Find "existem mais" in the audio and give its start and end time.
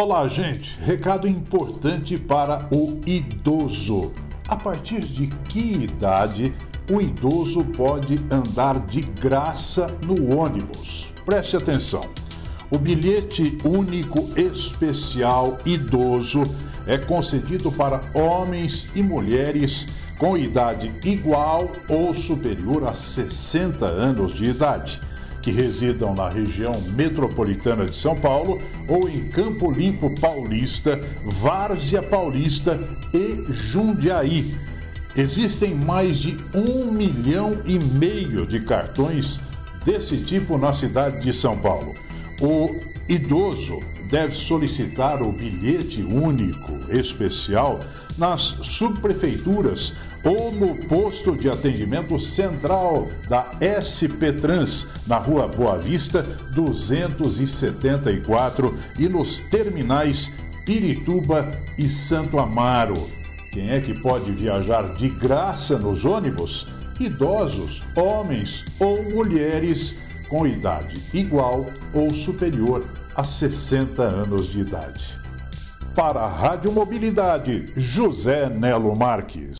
35.16-36.18